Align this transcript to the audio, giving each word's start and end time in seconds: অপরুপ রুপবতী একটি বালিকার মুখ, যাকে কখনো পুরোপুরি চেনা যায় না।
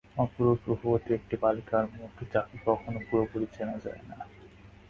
অপরুপ 0.17 0.59
রুপবতী 0.67 1.09
একটি 1.13 1.35
বালিকার 1.37 1.85
মুখ, 1.93 2.13
যাকে 2.33 2.55
কখনো 2.65 2.99
পুরোপুরি 3.07 3.47
চেনা 3.55 3.75
যায় 3.77 4.03
না। 4.09 4.17